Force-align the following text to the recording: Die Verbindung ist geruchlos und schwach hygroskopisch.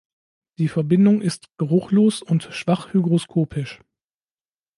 Die 0.57 0.67
Verbindung 0.67 1.21
ist 1.21 1.49
geruchlos 1.57 2.23
und 2.23 2.41
schwach 2.45 2.91
hygroskopisch. 2.91 3.81